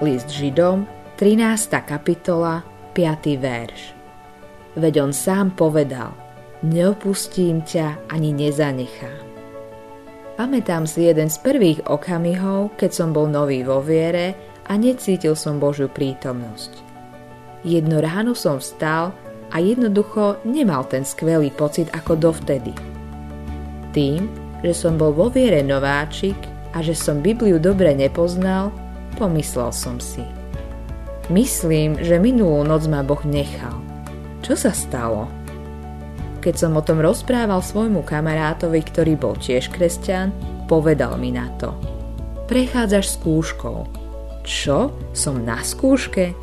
[0.00, 0.88] List Židom,
[1.20, 1.76] 13.
[1.84, 2.64] kapitola,
[2.96, 3.36] 5.
[3.36, 3.92] verš.
[4.72, 6.16] Veď on sám povedal,
[6.64, 9.20] neopustím ťa ani nezanechám.
[10.40, 14.32] Pamätám si jeden z prvých okamihov, keď som bol nový vo viere
[14.72, 16.80] a necítil som Božiu prítomnosť.
[17.68, 19.12] Jedno ráno som vstal
[19.52, 22.72] a jednoducho nemal ten skvelý pocit ako dovtedy.
[23.92, 24.32] Tým,
[24.64, 26.40] že som bol vo viere nováčik
[26.72, 28.72] a že som Bibliu dobre nepoznal,
[29.16, 30.22] pomyslel som si.
[31.30, 33.78] Myslím, že minulú noc ma Boh nechal.
[34.42, 35.30] Čo sa stalo?
[36.40, 40.34] Keď som o tom rozprával svojmu kamarátovi, ktorý bol tiež kresťan,
[40.66, 41.76] povedal mi na to.
[42.50, 43.86] Prechádzaš skúškou.
[44.42, 44.90] Čo?
[45.14, 46.34] Som na skúške?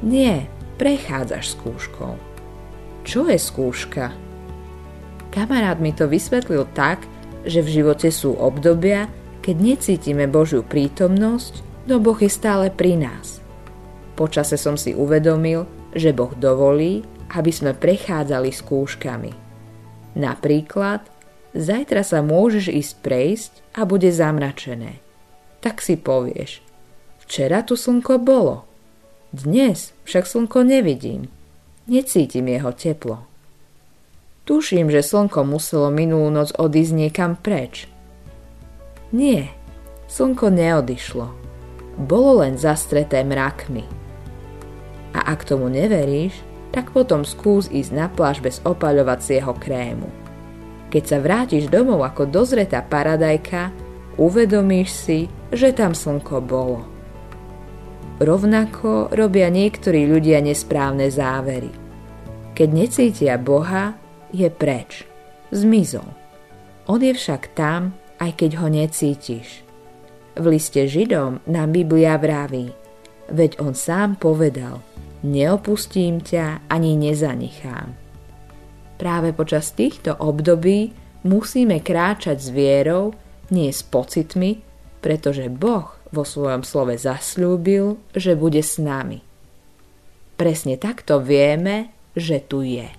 [0.00, 0.46] Nie,
[0.78, 2.14] prechádzaš skúškou.
[3.02, 4.14] Čo je skúška?
[5.28, 7.04] Kamarát mi to vysvetlil tak,
[7.44, 9.10] že v živote sú obdobia,
[9.44, 13.40] keď necítime Božiu prítomnosť, no Boh je stále pri nás.
[14.12, 15.64] Počase som si uvedomil,
[15.96, 17.00] že Boh dovolí,
[17.32, 19.32] aby sme prechádzali skúškami.
[20.20, 21.00] Napríklad,
[21.56, 25.00] zajtra sa môžeš ísť prejsť a bude zamračené.
[25.64, 26.60] Tak si povieš,
[27.24, 28.68] včera tu slnko bolo.
[29.32, 31.32] Dnes však slnko nevidím.
[31.88, 33.24] Necítim jeho teplo.
[34.44, 37.88] Tuším, že slnko muselo minulú noc odísť niekam preč.
[39.12, 39.52] Nie,
[40.08, 41.47] slnko neodišlo.
[41.98, 43.82] Bolo len zastreté mrakmi.
[45.18, 46.38] A ak tomu neveríš,
[46.70, 50.06] tak potom skús ísť na pláž bez opaľovacieho krému.
[50.88, 53.74] Keď sa vrátiš domov ako dozretá paradajka,
[54.16, 55.20] uvedomíš si,
[55.52, 56.80] že tam slnko bolo.
[58.18, 61.70] Rovnako robia niektorí ľudia nesprávne závery.
[62.56, 63.94] Keď necítia Boha,
[64.34, 65.06] je preč.
[65.54, 66.08] Zmizol.
[66.90, 69.67] On je však tam, aj keď ho necítiš.
[70.38, 72.70] V liste Židom nám Biblia vraví,
[73.34, 74.78] veď on sám povedal–
[75.22, 77.94] neopustím ťa ani nezanechám.
[78.98, 80.90] Práve počas týchto období
[81.26, 83.14] musíme kráčať s vierou,
[83.54, 84.62] nie s pocitmi,
[84.98, 89.22] pretože Boh vo svojom slove zasľúbil, že bude s nami.
[90.34, 92.90] Presne takto vieme, že tu je.